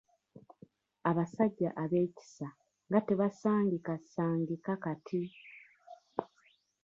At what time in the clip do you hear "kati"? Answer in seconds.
4.83-5.21